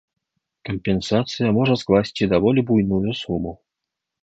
[0.69, 3.57] Кампенсацыя можа скласці даволі буйную суму.